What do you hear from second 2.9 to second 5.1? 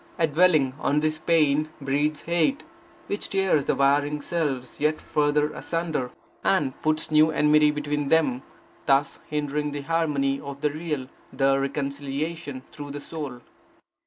which tears the warring selves yet